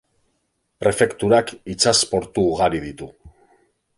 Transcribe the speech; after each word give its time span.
Prefekturak 0.83 1.51
itsas 1.75 1.95
portu 2.13 2.45
ugari 2.55 2.83
ditu. 2.89 3.13